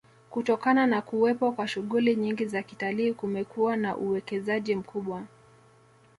Kutokana 0.29 0.87
na 0.87 1.01
kuwepo 1.01 1.51
kwa 1.51 1.67
shughuli 1.67 2.15
nyingi 2.15 2.45
za 2.45 2.63
kitalii 2.63 3.13
kumekuwa 3.13 3.75
na 3.77 3.97
uwekezaji 3.97 4.75
mkubwa 4.75 5.23